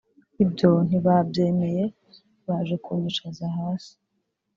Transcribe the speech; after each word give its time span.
Ibyo 0.43 0.69
ntibabyemeye 0.87 1.83
baje 2.47 2.75
kunyicaza 2.83 3.45
hasi 3.57 3.93